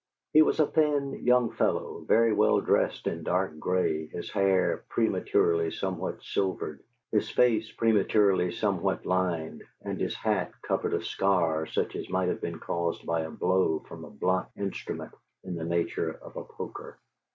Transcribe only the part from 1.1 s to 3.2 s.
young fellow, very well dressed